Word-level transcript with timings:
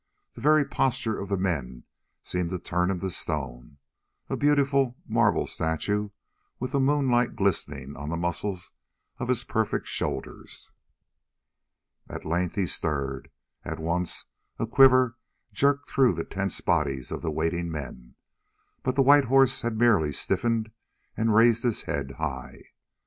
The 0.33 0.41
very 0.41 0.65
postures 0.65 1.21
of 1.21 1.29
the 1.29 1.37
men 1.37 1.83
seemed 2.23 2.49
to 2.49 2.57
turn 2.57 2.89
him 2.89 2.99
to 3.01 3.11
stone, 3.11 3.77
a 4.29 4.35
beautiful, 4.35 4.97
marble 5.05 5.45
statue 5.45 6.09
with 6.59 6.71
the 6.71 6.79
moonlight 6.79 7.35
glistening 7.35 7.95
on 7.95 8.09
the 8.09 8.17
muscles 8.17 8.71
of 9.19 9.27
his 9.27 9.43
perfect 9.43 9.85
shoulders. 9.85 10.71
At 12.09 12.25
length 12.25 12.55
he 12.55 12.65
stirred. 12.65 13.29
At 13.63 13.77
once 13.77 14.25
a 14.57 14.65
quiver 14.65 15.19
jerked 15.53 15.87
through 15.87 16.13
the 16.15 16.25
tense 16.25 16.61
bodies 16.61 17.11
of 17.11 17.21
the 17.21 17.29
waiting 17.29 17.69
men, 17.69 18.15
but 18.81 18.95
the 18.95 19.03
white 19.03 19.25
horse 19.25 19.61
had 19.61 19.77
merely 19.77 20.11
stiffened 20.11 20.71
and 21.15 21.35
raised 21.35 21.61
his 21.61 21.83
head 21.83 22.13
high. 22.13 22.63